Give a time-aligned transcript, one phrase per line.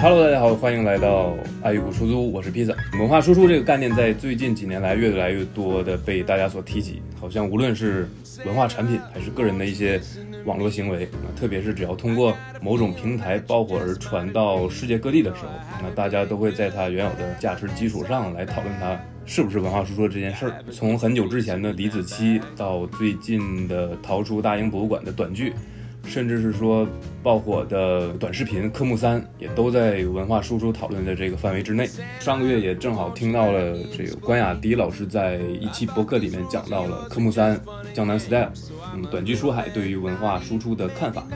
[0.00, 2.72] Hello，大家好，欢迎来到爱玉谷出租，我是披萨。
[3.00, 8.08] 文化输出这个概念在最近几年来越来越多的被大家所提及，好像无论是
[8.46, 10.00] 文化产品还是个人的一些
[10.44, 12.32] 网络行为，特别是只要通过
[12.62, 15.50] 某种平台爆火而传到世界各地的时候，
[15.82, 18.96] 那大家都会在它原有的价值基础上来讨论它
[19.26, 20.62] 是不是文化输出这件事儿。
[20.70, 25.52] 从很久之前的李子柒到最近的逃出大英博物馆的短剧。
[26.04, 26.86] 甚至是说
[27.22, 31.88] 爆火的短视频《科目三》也都在文化输出讨论的这个范围之内。
[32.18, 37.56] 上个月也正好听到了这个关雅迪老师在一期博客里面讲到了《科目三》
[37.92, 38.50] 江南 style，
[38.94, 41.26] 嗯，短剧书海对于文化输出的看法。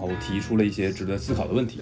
[0.00, 1.80] 然后提出了一些值得思考的问题，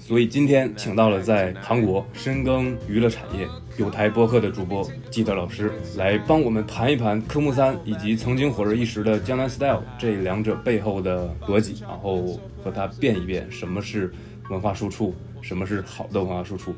[0.00, 3.46] 所以今天请到了在韩国深耕娱乐产业、
[3.76, 14.10] 有台播客的主播基德老师，来帮我们盘一盘科目三以及曾经火热一时的江南 style 这两者背后的逻辑，然后和他辩一辩什么是
[14.48, 16.74] 文化输出，什么是好的文化输出。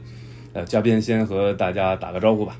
[0.52, 2.56] 呃，嘉宾先和大家打个招呼吧。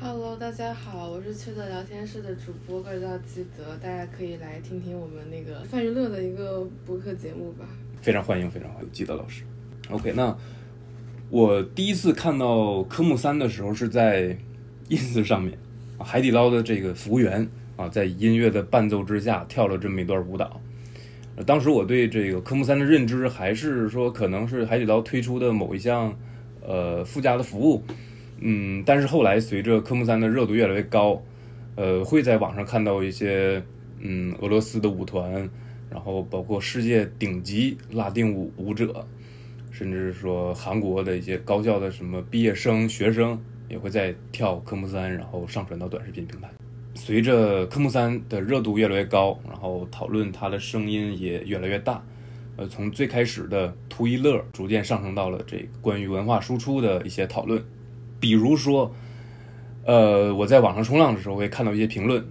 [0.00, 7.66] Hello，大家好，我是趣的聊天室的主播，个叫基德，大家可以来听听我们那个泛娱乐的一个播客节目吧。
[8.00, 9.42] 非常欢迎，非常欢迎基德老师。
[9.90, 10.36] OK，那
[11.30, 14.38] 我第一次看到科目三的时候是在
[14.88, 15.58] ins 上面，
[15.98, 20.60] 海底捞的这个服务员啊，在音乐的伴奏之下跳了这么一段舞蹈。
[21.44, 26.16] 当时我对这个科目三的认知还是说，可能是海底捞推出的某一项
[26.64, 27.82] 呃附加的服务。
[28.40, 31.20] 嗯，但是后来随着科目三的热度越来越高，
[31.74, 33.62] 呃，会在网上看到一些
[34.00, 35.48] 嗯俄罗斯的舞团，
[35.90, 39.04] 然后包括世界顶级拉丁舞舞者，
[39.70, 43.36] 甚至说韩国的一些高校的什么毕业生、学生
[43.68, 46.48] 也会在跳科目三，然后上传到短视频平台。
[46.94, 52.04] 随着科目三的热度越来越高，然后讨论它的声音也越来越大，
[52.56, 57.62] 呃，从最开始的图一乐，逐渐上升到了这关于文化输出的一些讨论。
[58.20, 58.92] 比如说，
[59.84, 62.24] 呃，我在网上冲浪的时候会看到一些评论，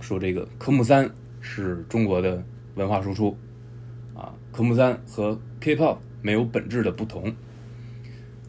[0.00, 1.10] 说这个科目三
[1.40, 2.44] 是中国的
[2.74, 3.36] 文化输出，
[4.14, 7.34] 啊，科目三和 K-pop 没有本质的不同，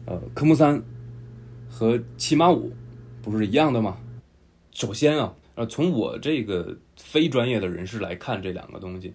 [0.04, 0.82] 呃，科目三
[1.70, 2.72] 和骑马舞
[3.22, 3.96] 不是一样的吗？
[4.72, 9.14] 首先啊，呃，从我这个非专业的人士来看这两个东西，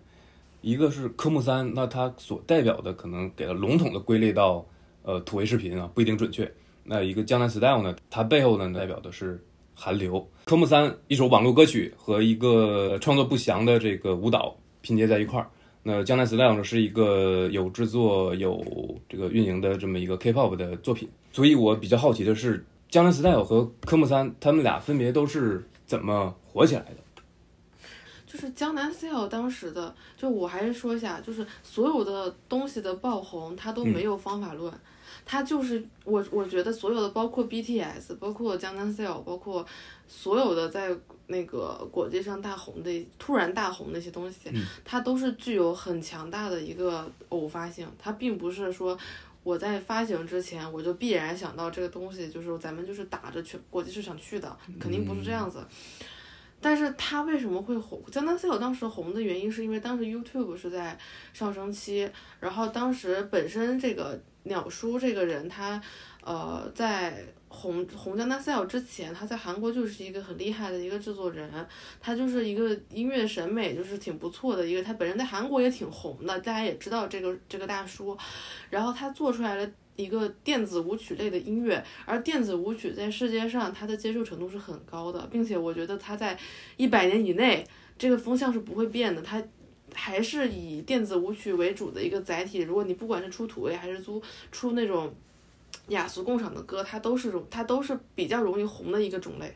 [0.61, 4.65] 一个是科目三，那它所代表的可能给它笼统的归类到
[5.03, 6.51] 呃土味视频啊，不一定准确。
[6.83, 7.95] 那一个江南 style 呢？
[8.09, 9.41] 它背后呢代表的是
[9.73, 10.29] 韩流。
[10.45, 15.49] 科目三一首网络歌曲和一个创作不详的这个舞蹈拼接在一块儿。
[15.81, 18.63] 那江南 style 呢是一个有制作有
[19.09, 21.09] 这个运营的这么一个 K-pop 的作品。
[21.31, 26.97] 所以我比较好奇的是，江南 style 和科目三他们俩分别都是怎么火起来的？
[28.25, 34.73] 就是江南 style 当时的，就我还是说一下，就是所有的东西的爆红，它都没有方法论。
[35.25, 39.65] 他就是我，我觉得所有的包括 BTS，包括江南 style，包括
[40.07, 40.95] 所有的在
[41.27, 44.51] 那个国际上大红的、突然大红那些东西，
[44.83, 47.87] 它都是具有很强大的一个偶发性。
[47.97, 48.97] 它并不是说
[49.43, 55.59] 我在发行之前我就必然想到这个东西，就是咱们就是打着全国际市场去的，肯定不是这样子。
[56.63, 58.01] 但是它为什么会红？
[58.09, 60.97] 江南 style 当时红的原因是因为当时 YouTube 是在
[61.33, 62.09] 上升期，
[62.39, 64.19] 然后当时本身这个。
[64.45, 65.81] 鸟叔这个人，他，
[66.21, 71.49] 呃，在红红江南 style 之前，他在韩国就是一个很厉害的一个制作人，
[72.01, 78.17] 他就是一个音乐审美就是挺不错的一个，他本人在韩国也挺红的，大家也知道这个这个大叔，
[78.69, 79.65] 然后他做出来了
[79.95, 86.37] 一个电子舞曲类的音乐，而电子舞曲在世界上它的接受程度是很高的，并且我觉得它在
[86.77, 87.65] 一百年以内
[87.97, 89.43] 这个风向是不会变的，它。
[89.95, 92.61] 还是以电子舞曲为主的一个载体。
[92.61, 94.19] 如果你不管是出土味还是出
[94.51, 95.13] 出那种
[95.89, 99.55] 雅俗共赏的歌，它都是它都是比较容易红的一个种类。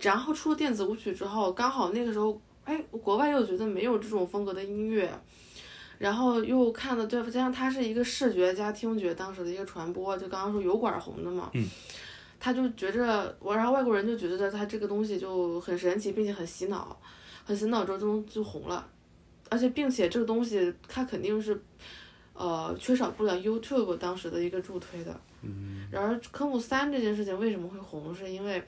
[0.00, 5.10] 然后出了电子舞曲之后，刚好那个时候，哎，国外又觉得没有这种风格的音乐，
[6.04, 11.66] 然后又看的对，加上它是一个视觉加听觉当时的一个传播，就刚刚说油管红的嘛，嗯，
[12.38, 16.94] 他就觉着我，然后外国人就觉得他这个东西就很神奇，并且很洗脑，
[17.42, 18.86] 很洗脑之后就就红了。
[19.48, 21.58] 而且，并且这个东西它肯定是，
[22.34, 25.20] 呃，缺少不了 YouTube 当时的一个助推的。
[25.40, 25.86] 嗯。
[25.90, 28.14] 然而，科目三这件事情为什么会红？
[28.14, 28.62] 是因为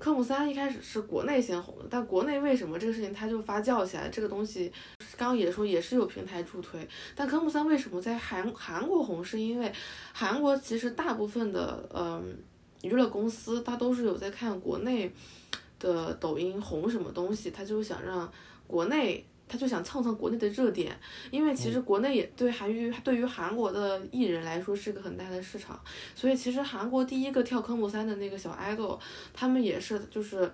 [0.00, 4.08] 科目三一开始是国内先红的，但国内为什么这个事情它就发酵起来？
[4.08, 4.72] 这个东西
[5.14, 9.22] 刚刚也说也是有平台助推，但科目三为什么在韩韩国红？
[9.22, 9.70] 是因为
[10.14, 12.34] 韩国其实大部分的嗯
[12.80, 15.12] 娱乐公司它都是有在看国内
[15.78, 18.32] 的抖音红什么东西，它就想让
[18.66, 19.24] 国内。
[19.50, 20.96] 他就想蹭蹭国内的热点，
[21.32, 25.78] 因为其实国内也对韩娱对于韩国的艺人来说是个很大的市场，
[26.14, 28.96] 所以其实韩国第一个跳科目三的那个小 idol，
[29.34, 30.48] 他们也是就是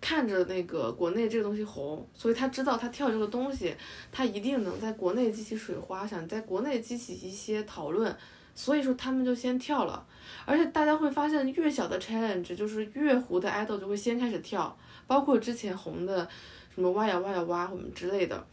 [0.00, 3.74] 看着那个国内这个东西红，所以他知道他跳这个东西，
[4.10, 8.16] 他一定能在国内激起水花，想在国内激起一些讨论，
[8.54, 10.06] 所以说他们就先跳了，
[10.46, 14.74] 而且大家会发现越小的 challenge 就是越糊的 idol 就会先开始跳，
[15.06, 16.26] 包括之前红的。
[16.76, 18.46] 什么挖呀挖呀挖，什么之类的，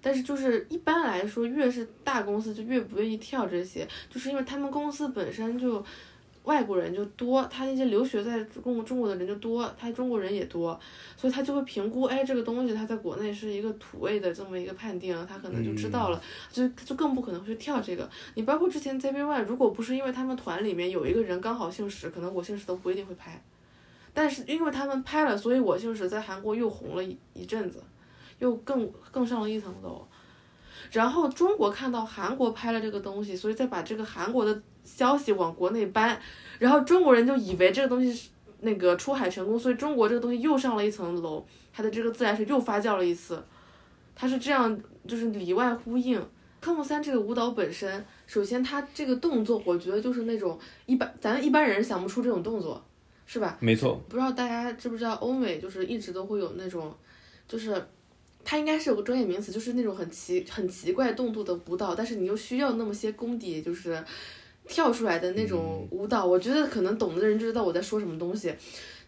[0.00, 5.84] 但是就是一般来说，越是大公司就越不愿意跳这些，就是因为他们公司本身就
[6.44, 10.78] 外国人就多，他那些留学在中国中国的人就多，他中国人也多，
[11.16, 18.08] 所以他就会评估，哎，这个东西他在国内是一个土味的这么一个判定，他可能就知道了，就就更不可能会去跳这个。
[18.36, 23.42] 你包括之前 z b y 如果不是因为他们团里面有一个人刚好姓石，可能我姓石都不一定会拍。
[24.16, 27.82] 但是因为他们拍了，所以我就是在韩国又红了一一阵子，
[28.38, 30.02] 又更更上了一层楼。
[30.90, 36.18] 然后中国看到韩国拍了这个东西，所以再把这个韩国的消息往国内搬，
[36.58, 38.30] 然后中国人就以为这个东西是
[38.60, 43.44] 那个出海成功，所以中国这个东西又上了一层楼，它的这个自来水又发酵了一次，
[44.14, 46.26] 它是这样，就是里外呼应。
[46.58, 52.82] 科目三这个舞蹈本身，首先它这个动作，我觉得就是那种一般咱一般人想不出这种动作。
[53.26, 53.58] 是吧？
[53.60, 54.00] 没错。
[54.08, 56.94] 不知道大家知不知道，欧美就是一直都会有那种，
[57.48, 57.84] 就是
[58.44, 64.00] 它应该是有个专业名词，就是那种很奇很奇怪动作的舞蹈，但是你又需要那么些功底，就是
[64.68, 66.24] 跳出来的那种舞蹈。
[66.24, 68.54] 我觉得可能懂的人就知道我在说什么东西，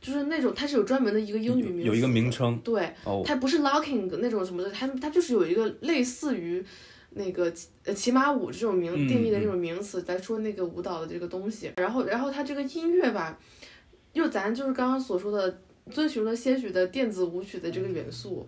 [0.01, 2.59] 就是那种它是有专门的一个英语名，有一个名称。
[2.65, 2.93] 对，
[3.25, 6.65] 它不是 locking 那种什么的，它它就是有一个类似于
[7.11, 7.53] 那个
[7.85, 11.71] 呃骑马舞这种名定义的这种名词来说那个舞蹈的这个东西。
[11.77, 13.39] 然后然后它这个音乐吧。
[14.19, 15.59] 就咱就是刚刚所说的，
[15.93, 18.45] 遵循了些许的电子舞曲的这个元素，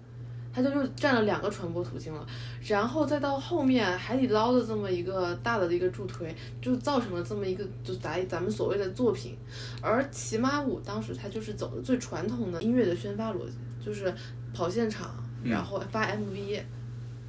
[0.52, 2.26] 它就又占了两个传播途径了，
[2.66, 9.36] 然后再到后面海底捞的这么一个大的一个助推，就造成了这么一个就咱咱们所谓的作品。
[9.80, 14.12] 而骑马舞当时它就是走的最传统的音乐的宣发逻辑，就是
[14.52, 15.14] 跑现场，
[15.44, 16.60] 然后发 MV，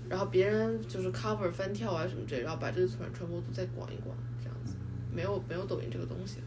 [0.09, 4.73] 然后别人就是 cover 翻跳啊什么之类，然后把这个传传播度再广一广，这样子，
[5.15, 6.39] 没有没有抖音这个东西。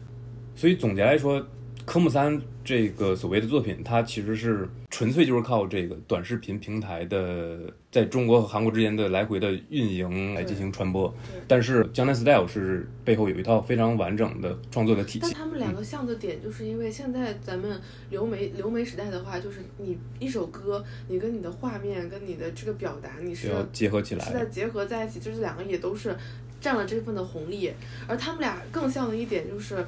[0.55, 1.41] 所以总结来说。
[1.85, 7.59] 科目三这个所谓的作品，它其实是纯粹就是靠这个短视频平台的
[7.91, 11.13] 在中国和韩国之间的来回的运营来进行传播。
[11.47, 15.19] 但是江南 Style 是背后有一套非常完整的创作的体系。
[15.21, 17.79] 但他们两个像的点，就是因为现在咱们
[18.09, 26.17] 流媒流媒时代的话，就是你一首歌，你跟你的画面跟你的这个表达，你是要结合起来，是在结合在一起，就是两个也都是
[26.59, 27.71] 占了这份的红利。
[28.07, 29.85] 而他们俩更像的一点就是。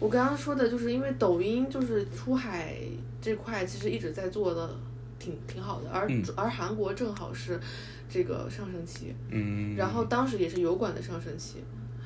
[0.00, 2.74] 我刚刚说的就是因为抖音就是出海
[3.20, 4.74] 这块其实一直在做的
[5.18, 7.60] 挺挺好的，而而韩国正好是
[8.08, 11.62] 这个上升期，嗯，然后当时也是油管的上升期，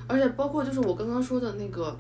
[0.08, 1.96] 而且包括就是我刚刚说的那个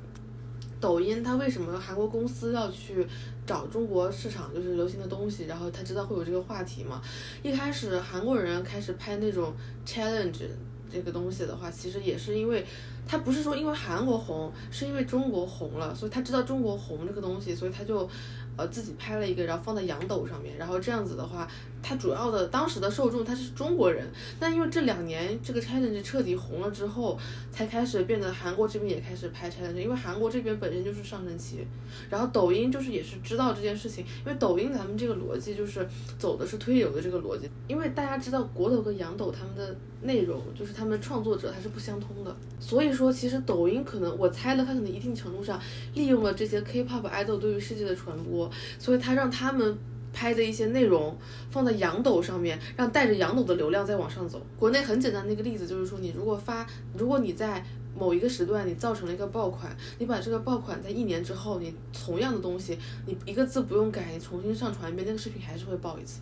[0.80, 3.06] 抖音，它为什么韩国公司要去
[3.46, 7.00] 找中国市场就是流行的东西，然后他知道会有这个话题嘛？
[7.42, 9.54] 一开始韩国人开始拍那种
[9.86, 10.48] challenge
[10.94, 12.64] 这个东西的话，其实也是因为。
[13.06, 18.08] 他不是说因为韩国红，是因为中国红了，所以他知道中国红这个东西，所以他就。
[18.56, 21.50] 呃，自己拍了一个，然后放在洋斗上面，然后这样子的话，
[21.86, 24.10] 它主要的当时的受众他是中国人，
[24.40, 27.18] 但因为这两年这个 challenge 彻底红了之后，
[27.52, 31.66] 才开始变得韩国这边也开始拍 challenge，因为韩国这边本身就是上升期，
[32.08, 35.86] 然后抖音就是也是知道这件事情，因为抖音咱们这个逻辑就是
[36.18, 45.60] 走的是推流的这个逻辑，因为大家知道国抖和洋抖他们的内容就是他们创作者他是不相通的，所以说其实抖音可能我猜了，它可能一定程度上
[45.94, 48.50] 利用了这些 K-pop idol 对于世界的传播。
[48.78, 49.76] 所以他让他们
[50.14, 51.14] 拍的一些内容
[51.50, 54.40] 放在羊斗上面，让带着羊斗的流量再往上走。
[54.58, 56.66] 国内很简单的一个例子就是说，你如果发，
[56.96, 57.62] 如果你在
[57.94, 66.20] 某一个时段你造成了一个爆款，你把这个爆款在一年之后，你同样的东西，你一个字不用改，你重新上传一遍，那个视频还是会爆一次。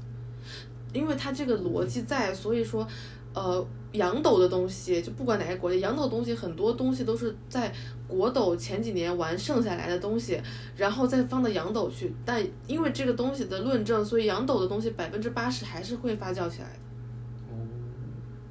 [0.92, 2.88] 因为它这个逻辑在，所以说。
[3.34, 7.72] 呃，洋抖的东西就不管哪个国家，洋抖东西很多东西都是在
[8.08, 10.40] 国抖前几年玩剩下来的东西，
[10.76, 12.12] 然后再放到洋抖去。
[12.24, 16.78] 但因为这个东西的论证，所以洋抖的东西百分之八十还是会发酵起来的。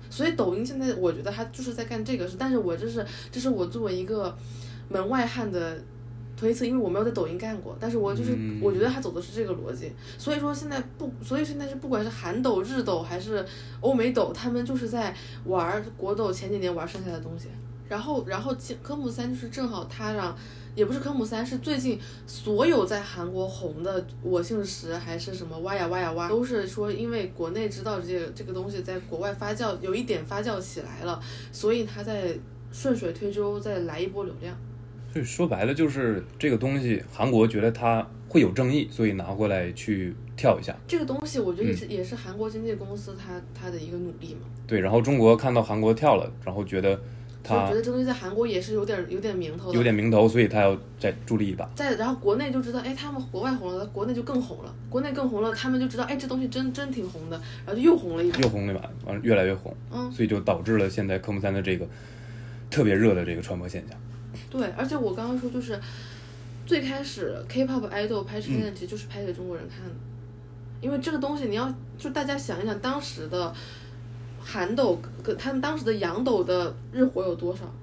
[0.10, 4.36] 所以抖音现在我觉得它就是在干这个事，但是我这是这是我作为一个
[4.89, 5.79] 门外汉的。
[6.41, 13.45] 推测，因为我没有在抖音干过，但是我就是我觉得他走的是这个逻辑，所以说现在不，所以现在是不管是韩抖、日抖还是
[13.79, 17.50] 欧美抖，他们就是在玩国抖前几年玩剩下的东西，
[17.88, 20.36] 然后然后科目三就是正好他让，
[20.74, 31.21] 也不是科目三，是最近所有在韩国红的我姓石还是什么哇呀哇呀哇，都是说因为国内知道这个这个东西在国外发酵有一点发酵起来了，
[31.51, 32.36] 所以他在
[32.71, 34.57] 顺水推舟再来一波流量。
[35.12, 40.74] 所以说白了就是这个东西，韩国觉得它会有争议，所以拿过来去跳一下。
[40.88, 44.48] 这个东西我觉得也是、也是韩国经纪公司它它的一个努力嘛。
[44.65, 46.91] 对，然后中国看到韩国跳了，然后觉得
[47.44, 49.75] 我觉得这东西在韩国也是有点有点名头的。
[49.75, 51.70] 有点名头，所以他要再助力一把。
[51.75, 58.39] 再然后国内就知道，哎，他们国外红了，国内就更红了，国内更红了，他们就知道，哎，这东西真真挺红的，然后就又红了一把。
[58.39, 61.86] 又红了一把，完了越来越红，嗯，所以就导致了现在科目三的这个
[62.70, 64.00] 特别热的这个传播现象。
[64.51, 65.79] 对，而且我刚刚说就是，
[66.67, 69.96] 最开始 K-pop idol 拍 challenge 其实就是拍给中国人看的，
[70.81, 73.55] 因为这个东西你要就大家想一想，当时的
[74.39, 77.74] 韩斗跟他们当时的洋斗的日活有多少？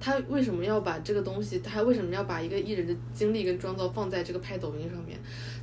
[0.00, 1.58] 他为什么要把这个东西？
[1.58, 5.18] 他为什么要把一个艺人的经历跟妆造放在这个拍抖音上面？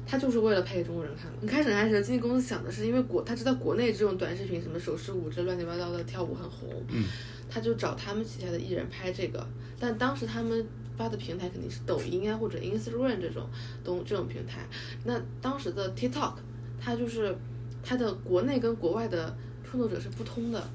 [0.06, 1.38] 他就是为了拍给中国人看的。
[1.40, 7.06] 你开始开始，经纪公司想的是，因为国他知道国内这种短视频什么手势舞这乱七八糟的跳舞很红，嗯，
[7.50, 9.46] 他就找他们旗下的艺人拍这个。
[9.80, 10.66] 但当时他们
[10.98, 13.48] 发的平台肯定是抖音啊或者 Instagram 这种
[13.84, 14.62] 东这种平台。
[15.04, 16.36] 那当时的 TikTok，
[16.80, 17.38] 它就是
[17.84, 20.70] 它的国内跟国外的创作者是不通的，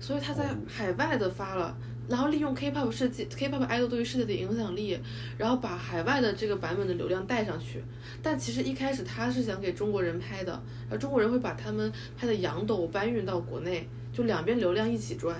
[0.00, 1.76] 所以他在海外的发了。
[2.06, 5.00] 然后利用 K-pop 世界 K-pop idol 对于世界的影响力，
[5.38, 7.82] 然后把海外的这个版本的流量带上去。
[8.22, 15.34] 但其实一开始他是想给中国人拍的，然后中国人会把他们拍的洋抖搬运到国内，就两边流量一起赚。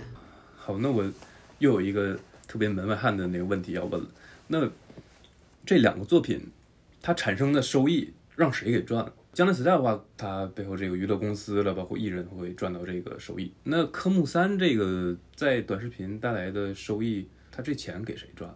[0.67, 1.05] 好，那我
[1.59, 2.19] 又有一个
[2.49, 4.09] 特别门外汉的那个问题要问了。
[4.49, 4.67] 那
[5.67, 6.41] 这两个作品
[7.03, 9.13] 它产生的收益让谁给赚了？
[9.35, 13.53] 江南 style 的话，它背后这个娱乐公司了，包括艺人会赚到这个收益。
[13.65, 18.51] 那科目三这个在短视频带来的收益，它这钱给谁赚？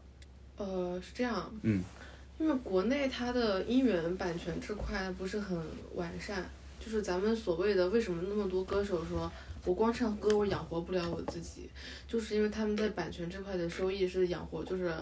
[0.56, 1.82] 呃，是这样，嗯，
[2.38, 5.58] 因为国内它的音源版权这块不是很
[5.94, 6.48] 完善，
[6.80, 9.30] 就是咱们所谓的为什么那么多歌手说
[9.64, 11.68] 我光唱歌我养活不了我自己，
[12.06, 14.92] 就是因为他们在版权这块的收益是养活，就是，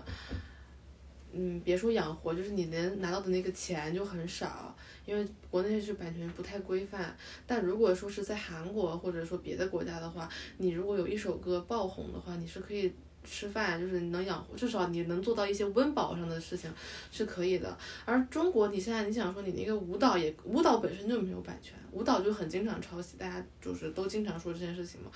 [1.33, 7.17] 嗯，别说养活，就是你能拿到的那个钱就很少，因为国内是版权不太规范。
[7.47, 12.93] 但如果说是在韩国或者说别的国家的话，你如果有一首歌爆红的话，你是可以
[13.27, 16.71] 吃饭，就是你能养活，至少你能做到一些温饱上的事情
[17.11, 17.77] 是可以的。
[18.05, 25.11] 而中国，你现在你想说你那个舞蹈也舞蹈本身就没有版权，舞蹈就很经常抄袭，大家就是都经常说这件事情嘛。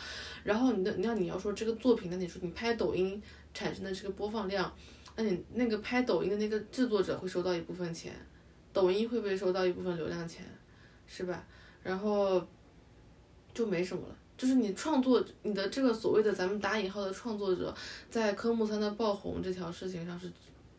[0.45, 3.23] 然后你的你要你要说这个作品，那你说你拍抖音
[3.55, 4.71] 产生的这个播放量，
[5.17, 8.12] 那你那个拍抖音的那个制作者会收到一部分钱，
[8.73, 10.45] 抖音会不会收到一部分流量钱，
[11.07, 11.47] 是吧？
[11.83, 12.47] 然后
[13.55, 14.17] 就没什么了。
[14.41, 17.75] 就是你创作你的这个所谓的咱们打引号的创作者，
[18.09, 20.33] 在科目三的爆红这条事情上是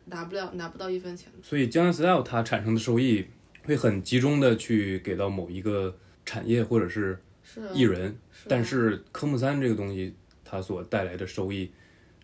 [0.06, 1.38] 拿不了拿不到一分钱的。
[1.44, 3.24] 所以江南 style 它产生的收益
[3.62, 7.16] 会很集中的去给到某一个产业或者是
[7.72, 10.12] 艺人，是啊但是科目三这个东西
[10.44, 11.70] 它所带来的收益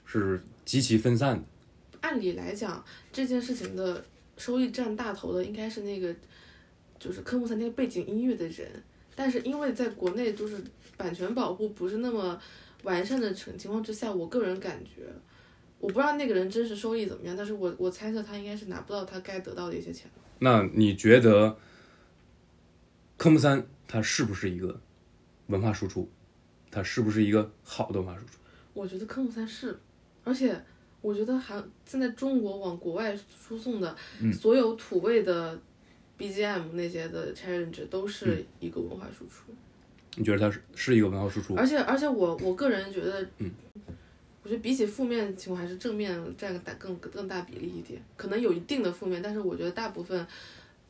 [0.05, 1.45] 是极其分散的。
[2.01, 4.05] 按理来讲，这件事情的
[4.37, 6.13] 收益占大头的应该是那个，
[6.99, 8.69] 就是科目三那个背景音乐的人，
[9.19, 10.63] 但是因为在国内就是
[10.97, 12.41] 版权保护不是那么
[12.85, 15.09] 完善的情情况之下，我个人感觉，
[15.81, 20.09] 我不知道那个人真实收益怎么样，但是我我猜测他应该是拿不到他该得到的一些钱。
[20.39, 21.59] 那你觉得
[23.17, 24.81] 科目三它是不是一个
[25.49, 26.09] 文化输出？
[26.71, 28.39] 它是不是一个好的文化输出？
[28.73, 29.77] 我觉得科目三是，
[30.23, 30.65] 而且
[31.01, 33.97] 我觉得还现在中国往国外输送的
[34.33, 35.61] 所有土味的
[36.19, 39.53] BGM 那些的 challenge 都是一个文化输出。
[40.17, 41.55] 你觉得它是是一个文化输出？
[41.55, 43.51] 而且而且我我个人觉得，嗯，
[44.43, 48.03] 我觉得比起负面情况，还是正面占个大更更大比例一点。
[48.17, 50.27] 可能有一定的负面，但是我觉得大部分，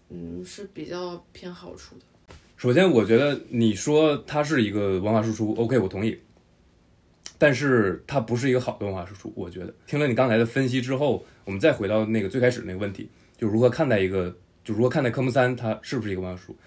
[0.08, 2.34] 嗯，是比较偏好处的。
[2.56, 6.18] 首先，我觉得你说它是一个文化输出，OK，我同意。
[7.40, 9.72] 但是它不是一个好的文化输出，我觉得。
[9.86, 14.36] 听了你刚才的分析之后，我们再回到那个最开始那个问题，就如何看待一个，
[14.68, 16.58] 就如何看待科目三，它是不是一个文化输出？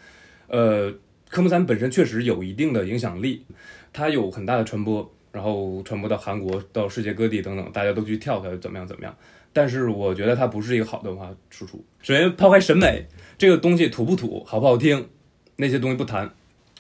[0.48, 0.92] 呃，
[1.30, 3.46] 科目三本身确实有一定的影响力，
[3.94, 9.16] 它有很大的传播，然后传播到韩国、到世界各地等等，大家都去跳它，怎么样怎么样。
[9.54, 11.86] 但是我觉得它不是一个好的文化输出。
[12.02, 13.06] 首先抛开审美
[13.38, 15.08] 这个东西土不土、好不好听，
[15.58, 16.34] 那些东西不谈，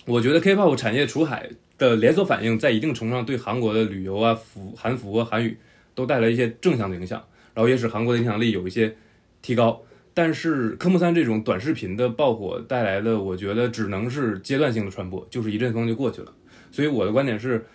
[0.05, 5.55] 我觉得 K-pop 产业出海的连锁反应，在一定程度上对韩国的旅游啊、服韩服啊、韩语
[5.93, 7.23] 都带来一些正向的影响，
[7.53, 8.95] 然后也使韩国的影响力有一些
[9.43, 9.79] 提高。
[10.13, 16.33] 但是科目三这种短视频的爆火带来的，我觉得只能是阶段性的传播，就是一阵风就过去了。
[16.71, 17.65] 所以我的观点是，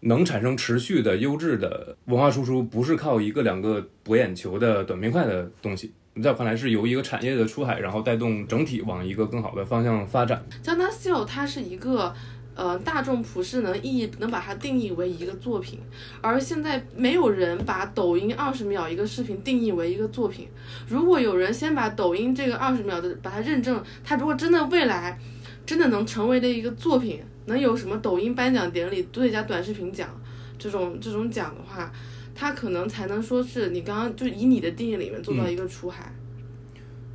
[0.00, 5.92] 能产生持续的优质的文化输出，不是靠一个两个博眼球的短平快的东西。
[6.22, 10.44] 在我看来，是由一个产业的出海，然后带动整体往一个更好的方向发展。
[10.62, 12.14] 江南秀它是一个。
[12.56, 15.80] 呃，大众普世能意义能把它定义为一个作品，
[16.20, 20.46] 而现在没有人把抖音二十秒一个视频定义为一个作品。
[20.88, 25.18] 如果有人先把抖音这个二十秒的把它认证，它如果真的未来
[25.66, 30.08] 真的能成为的一个作品，能有什么抖音颁奖典礼最佳短视频奖
[30.56, 31.90] 这种这种奖的话，
[32.36, 36.14] 它可能才能说是你刚刚就以你的定义里面做到一个出海。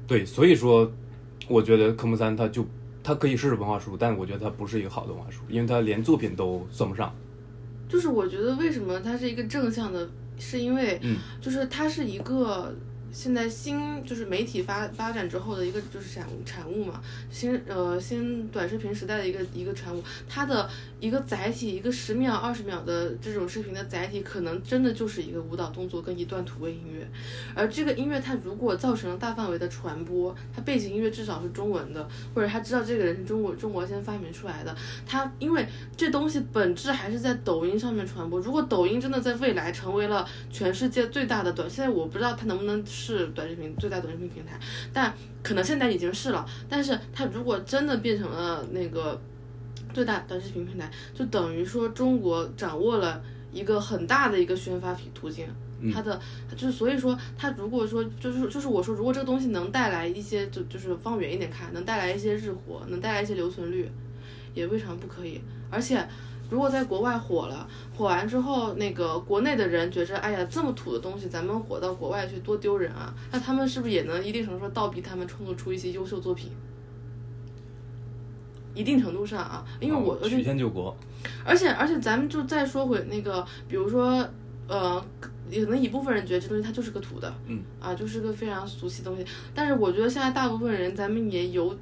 [0.05, 0.91] 对，所以说
[1.47, 2.67] 我觉得科目三它就。
[3.03, 7.13] 它可以是文化书，但我觉得它不是一个好的文化书，因为它连作品都算不上。
[7.87, 10.99] 就是我觉得为什么它是一个正向的，是因为，
[11.41, 12.73] 就是它是一个。
[13.11, 17.01] 现在新就是媒体发发展之后的一个就是产产物嘛，
[17.31, 27.07] 新呃新短视频时代的一个一个产物，它的一个载体，一个十秒二十秒的这种视频的载体，可能真的就是一个舞蹈动作跟一段土味音乐，
[27.55, 34.75] 而这个音乐它如果造成了大范围的传播，它背景音乐至少是中文的，或者他知道这个人是中国中国先发明出来的，
[35.05, 42.83] 他因为这东西本质还是在抖音上面传播，如果抖音真的在未来成为了全世界最大的短，现在我不知道它能不能。
[42.99, 44.59] 是短视频最大短视频平台，
[44.91, 46.45] 但可能现在已经是了。
[46.67, 49.19] 但是它如果真的变成了那个
[49.93, 55.47] 最大短视频平台，就等于说中国掌握了一个很大的一个宣发途径。
[55.93, 56.19] 它的
[56.57, 63.89] 就是所以说，它如果说就是就是我说，如果这个东西能带来一些，就就是放远一点看，能带来一些日活，能带来一些留存率，
[64.53, 65.39] 也未尝不可以。
[65.71, 66.05] 而且。
[66.49, 73.13] 如果在国外火了，火完之后，那个国内的人觉着，哎呀，这么土的东西，咱们火到国外去多丢人啊！
[73.31, 76.51] 那他们是不是也能一定程度上倒逼他们创作出一些优秀作品？
[78.73, 80.95] 一定程度上啊，因为我曲线救国。
[81.45, 84.27] 而且而且，咱们就再说回那个，比如说，
[84.67, 89.25] 呃，可能一部分人觉得这东西它就是个土的，嗯，啊，就是个非常俗气的东西。
[89.53, 91.77] 但是我觉得现在大部分人，咱们也有。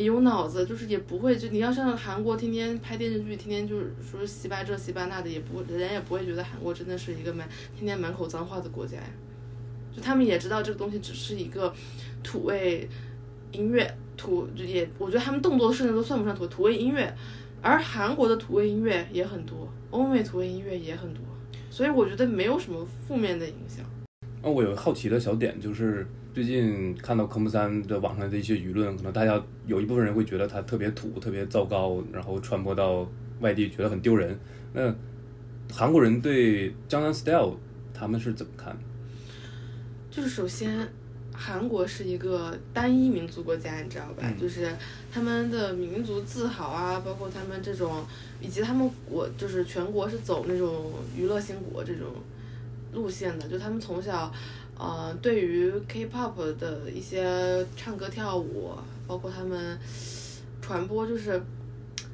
[0.00, 9.10] 也有脑子，就是也不会就你要像韩国天天拍电视剧，天天就是说洗白这洗白那的，也不人家也不会觉得韩国真的是一个满天天满口脏话的国家呀。
[9.94, 11.74] 就他们也知道这个东西只是一个
[12.22, 12.88] 土味
[13.52, 17.14] 音乐，土也我觉得他们动作甚至都算不上土土味音乐，
[17.60, 21.22] 而韩国的土味音乐也很多，欧美土味音乐也很多，
[21.68, 23.84] 所以我觉得没有什么负面的影响。
[24.42, 26.06] 那我有好奇的小点就是。
[26.32, 33.04] 最近看到科目三的网上的一些舆论，可能大家有一部分人会觉得它特别土、特别糟糕，然后传播到
[33.40, 34.38] 外地觉得很丢人。
[34.72, 34.94] 那
[35.72, 37.56] 韩国人对江南 style
[37.92, 38.76] 他们是怎么看？
[40.08, 40.88] 就是首先，
[41.34, 44.32] 韩国是一个单一民族国家，你知道吧？
[44.40, 44.72] 就是
[45.12, 48.04] 他们的民族自豪啊，包括他们这种，
[48.40, 52.06] 以及他们国就是全国是走那种娱乐兴国这种
[52.92, 54.32] 路线的，就他们从小。
[54.80, 58.72] 呃，对于 K-pop 的一些唱歌跳舞，
[59.06, 59.78] 包括他们
[60.62, 61.38] 传播，就是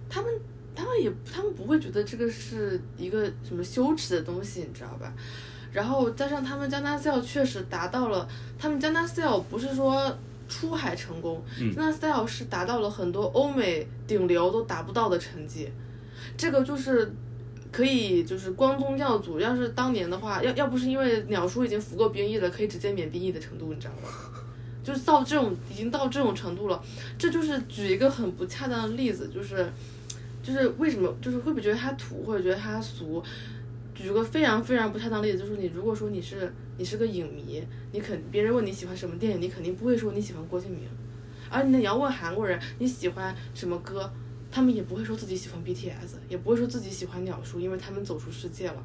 [0.09, 0.29] 他们
[0.75, 5.13] 他们也他们不会觉得这个是一个什么羞耻的东西，你知道吧？
[5.73, 10.13] 然后加上他们江南 style 确实达到了，他们江南 style 不是说
[10.49, 11.41] 出海成功，
[11.73, 15.71] 江南 style 是达到了很多欧美顶流都达不到的成绩，
[16.37, 17.15] 这个就是。
[17.77, 24.09] 可以就是光宗耀祖，要是当年的话，要要不是因为鸟叔已经服过兵役了，可以直接免兵役的程度，你知道吗？
[24.83, 26.83] 就是到这种已经到这种程度了，
[27.19, 29.71] 这就是举一个很不恰当的例子，就是
[30.43, 33.23] 就是为什么就是会不会觉得他土或者觉得他俗？
[33.95, 37.63] 举个非常非常不恰当的例子，就是你如果说你是你是个影迷，
[37.93, 40.89] 你肯别人问你喜欢什么电影，你肯定不会说你喜欢郭敬明，
[41.51, 44.11] 而你要问韩国人你喜欢什么歌。
[44.57, 48.83] 他们也不会说自己喜欢 BTS，也不会说自己喜欢鸟叔，因为他们走出世界了。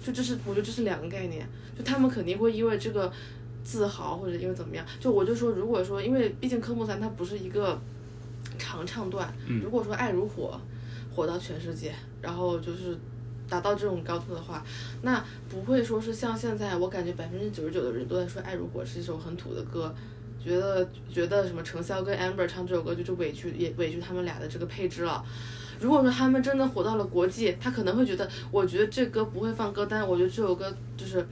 [0.00, 1.44] 就这是，我觉得这是两个概念。
[1.76, 3.12] 就他们肯定会因为这个
[3.64, 4.86] 自豪，或者因为怎么样。
[5.00, 7.76] 就我就说，如果说，因为毕竟科目三它不是一个
[8.60, 9.34] 长唱段。
[9.60, 10.60] 如果说爱如火，
[11.12, 12.96] 火到全世界，然后就是
[13.48, 14.64] 达到这种高度的话，
[15.02, 19.92] 那不会说是像现在，我感觉百分之九十九的人都在说爱如火是一首很土的歌。
[20.48, 25.22] 觉得觉得什么程潇跟 Amber 唱这首歌就是委屈也委屈他们俩的这个配置了。
[25.78, 31.24] 如果说他们真的火到了国际，他可能会觉得，我觉得这歌不会放歌单，我觉得这首歌就是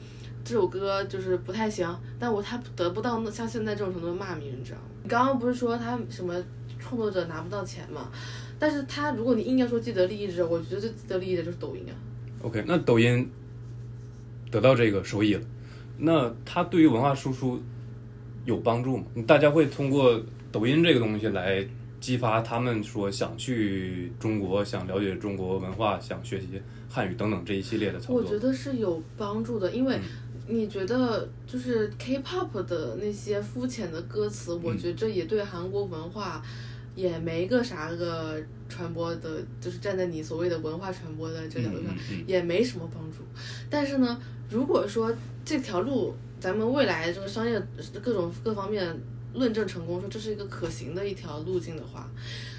[0.45, 1.89] 这首歌就是不太行。
[2.19, 4.85] 但我他得不到那像现在这种程度的骂名，你知道吗？
[5.03, 6.35] 你刚刚不是说他什么
[6.79, 8.09] 创作者拿不到钱吗？
[8.59, 11.95] 但是他如果你硬要说既得利益者，我觉得最既得利益的就是抖音啊。
[12.43, 13.29] OK，那抖音
[14.51, 15.43] 得到这个收益了，
[15.99, 17.61] 那他对于文化输出。
[18.47, 19.05] 有帮助吗？
[19.27, 20.19] 大家会通过
[20.51, 21.63] 抖音这个东西来
[22.01, 26.47] 激发他们说想去中国、想了解中国文化、想学习，
[26.89, 28.17] 汉语等等这一系列的操作。
[28.17, 30.03] 我觉得是有帮助的，因为嗯
[30.49, 36.41] 你觉得就是 K-pop 的那些肤浅的歌词，我嗯觉着也对韩国文化
[36.95, 41.93] 也没个啥个传播的，就是站在你所谓的文化传播的这条路上
[42.29, 43.19] 也没什么帮助。
[43.69, 45.13] 但是呢，如果说
[45.45, 47.61] 这条路咱们未来这个商业
[48.03, 48.95] 各种各方面
[49.35, 52.09] 论证成功，说这是一个可行的一条路径的话，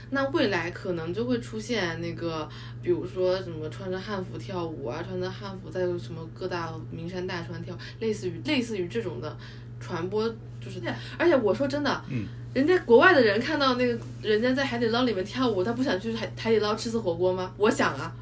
[0.09, 2.47] 那未来可能就会出现那个，
[2.81, 9.37] 比如说什么穿着汉服跳舞啊，穿着汉服在什么各大名山大川跳，类似于类似于这种的
[9.79, 10.27] 传播，
[10.59, 10.81] 就是，
[11.17, 17.53] 而且我说真的，嗯，人家国外的人看到那个人家在海底捞里面跳舞，他不想去海海底捞吃次火锅吗？
[17.57, 18.13] 我想啊。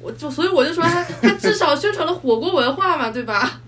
[0.00, 3.60] 我就所以我就说他他至少宣传了火锅文化嘛，对吧？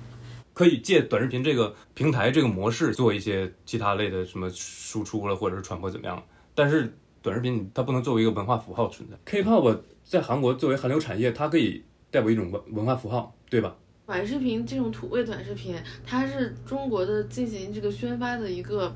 [0.54, 6.24] 可以借短视频这个平台这个模式做一些其他类的什么输出了，或者是传播怎么样？
[6.54, 9.16] 但是短视频它不能作为一个文化符号存在。
[9.26, 13.76] K-pop 在韩国作为韩流产业，它可以代表一种文文化符号，对吧？
[14.06, 15.74] 短视频这种土味短视频，
[16.06, 18.94] 它是中国的进行这个宣发的一个，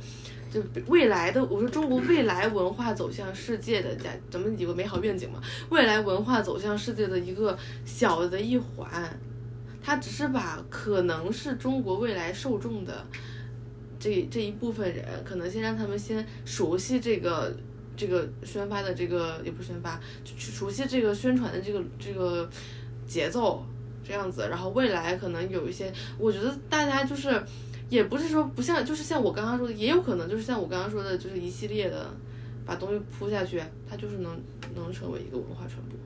[0.52, 5.40] 就未来的，我说中国未来文化走向世界的，咱咱们有个美好愿景嘛，
[5.70, 9.18] 未来文化走向世界的一个小的一环，
[9.88, 13.06] 他只是把可能是中国未来受众的
[13.98, 17.56] 这这一部分人，可能先让他们先熟悉这个。
[18.00, 22.48] 这个宣发的这个也不宣发，就去熟悉这个宣传的这个这个
[23.08, 23.66] 节奏，
[24.04, 27.42] 这样子，然后未来可能有一些，我觉得大家就是，
[27.88, 32.08] 也不是说不像，就是像我刚刚说的，也有可能就是像我刚刚说的，就是一系列的
[32.64, 34.40] 把东西铺下去，它就是能
[34.76, 35.98] 能成为一个文化传播。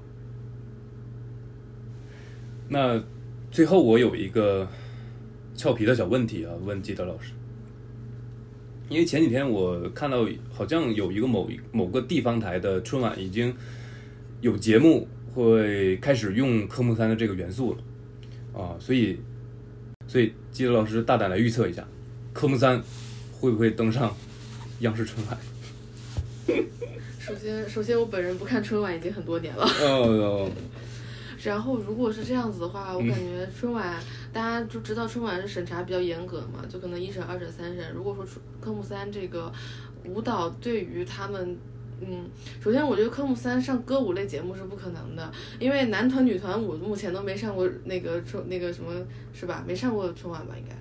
[2.70, 2.98] 那
[3.52, 4.66] 最后我有一个
[5.54, 7.32] 俏皮的小问题啊，问基德老师，
[8.88, 13.54] 因为前几天我看到好像有一个某某个地方台的春晚已经
[14.40, 18.58] 有节目会开始用科目三的这个元素了。
[18.58, 19.18] 啊，所以
[20.06, 21.86] 所以基德老师大胆来预测一下，
[22.32, 22.82] 科目三
[23.32, 24.16] 会不会登上
[24.80, 25.38] 央视春晚？
[27.18, 30.50] 首先，首先我本人不看春晚已经很多年了，哦，
[31.44, 33.98] 然后如果是这样子的话，我感觉春晚、
[34.32, 37.92] 大家就知道春晚是审查比较严格的嘛，就可能一审、二审、三审。
[37.92, 39.52] 如果说春科目三这个
[40.04, 41.56] 舞蹈对于他们。
[42.04, 42.28] 嗯，
[42.60, 48.92] 首先我觉得科目三上歌舞类节目是不可能的，因为男团、女团舞目前都没上过那个春那个什么，
[49.32, 49.62] 是吧？
[49.64, 50.52] 没上过春晚吧？
[50.58, 50.74] 应该。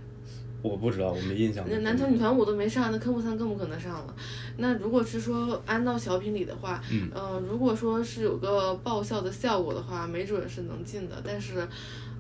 [0.62, 1.66] 我不知道，我没印象。
[1.68, 4.16] 那男团、女团我都没上，那科目三更不可能上了。
[4.58, 11.22] 那如果是说安到小品里的话，嗯呃，如果说是有个爆笑的效果的话，没准是能进的。
[11.26, 11.68] 但是，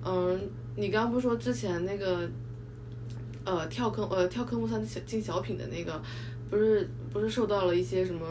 [0.03, 0.39] 嗯、
[0.75, 2.29] 你刚刚不是说之前那个，
[3.45, 6.01] 呃，跳科呃跳科目三小进小品的那个，
[6.49, 8.25] 不是不是受到了一些什么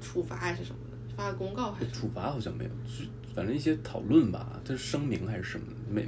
[0.00, 1.90] 处罚还是什么的，发个公告还是？
[1.90, 5.64] 处罚好像没有，是反正一些讨论吧，这是声明还是什么？
[5.90, 6.06] 没，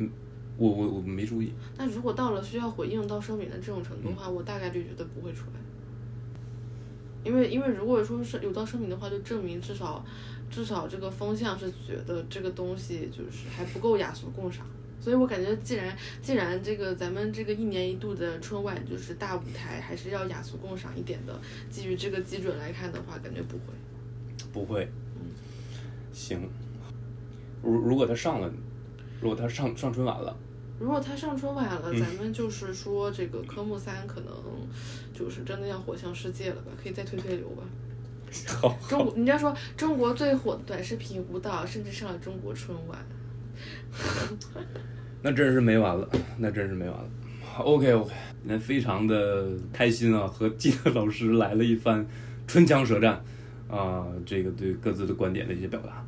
[0.60, 1.54] 我我我没注意。
[1.78, 5.60] 那如果到了需要回应到声明的这种程度的话，我大概率觉得不会出来。
[7.24, 10.04] 因为因为如果说是有到声明的话，就证明至少
[10.50, 14.66] 至少这个风向是觉得这个东西就是还不够雅俗共赏。
[15.00, 21.40] 所以我感觉，既然既然这个咱们这个一年一度的春晚就是大舞台，还是要雅俗共赏一点的。
[21.70, 23.62] 基于这个基准来看的话，感觉不会。
[24.52, 25.24] 不会，嗯
[26.12, 26.46] 行。
[27.62, 28.52] 如如果他上了，
[29.22, 30.36] 如果他上上春晚了，
[30.80, 34.32] 如果他上春晚了，咱们就是说这个科目三可能
[35.12, 36.72] 就是真的要火向世界了吧？
[36.82, 37.62] 可以再推推流吧。
[38.46, 42.98] 好，中国，人家说中国最火的短视频舞蹈，甚至上了中国春晚。
[45.20, 47.10] 那真是没完了，那真是没完了。
[47.58, 48.14] OK OK，
[48.44, 52.06] 那非常的开心啊，和季德老师来了一番
[52.46, 53.22] 唇枪舌战
[53.68, 56.02] 啊、这个对各自的观点的一些表达，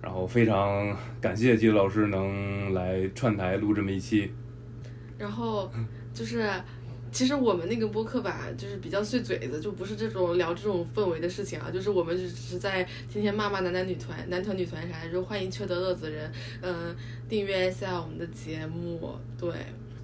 [0.00, 4.32] 然后非常感谢季老师能来串台录这么一期。
[5.18, 5.70] 然后
[6.14, 6.48] 就是，
[7.10, 16.30] 其实我们那个播客吧，就是比较碎嘴子，就不是这种聊这种氛围的事情啊，就是我们只是在天天骂骂男男女团、男团女团啥的，就欢迎缺德乐子人，
[16.62, 16.94] 嗯、
[17.28, 19.50] 订阅一下我们的节目，对。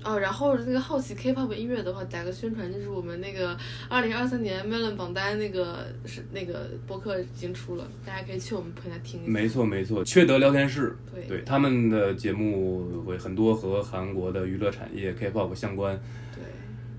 [0.04, 3.56] 哦，然后那个好奇 K-pop 音乐的话，打个宣传，就是我们那个
[3.88, 9.32] 二零二三年 Melon 榜单那个是那个播客已经出了，大家可以去我们平台听一下。
[9.32, 15.98] 没错没错，缺德聊天室，对对他们的节目会很多和韩国的娱乐产业 K-pop 相关，
[16.34, 16.44] 对，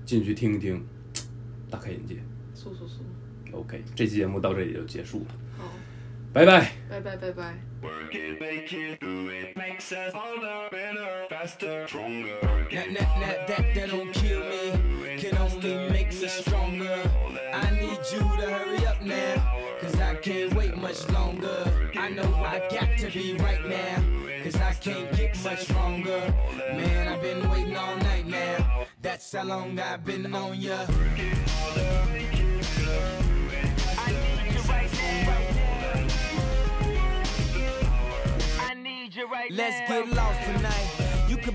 [0.04, 0.84] 进去听一听，
[1.70, 2.16] 大开眼界。
[2.54, 3.04] 速速速
[3.52, 5.72] ，OK，这期节目到这里就结束了，好，
[6.32, 6.72] 拜拜。
[6.88, 7.65] 拜拜拜拜。
[7.86, 9.56] Work it, make it, do it.
[9.56, 12.36] Makes us harder, better, faster, stronger.
[12.72, 17.10] That, that, that, that, that don't kill me, can only make us stronger.
[17.54, 21.90] I need you to hurry up now, cause I can't wait much longer.
[21.94, 24.02] I know I got to be right now,
[24.42, 26.32] cause can't get much stronger.
[26.58, 28.86] Man, I've been waiting all night now.
[29.02, 30.86] That's how long I've been on ya.
[32.88, 33.25] I
[39.50, 40.02] right Let's now.
[40.02, 41.28] get lost tonight.
[41.28, 41.54] You could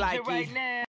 [0.00, 0.54] like right.
[0.54, 0.70] Now.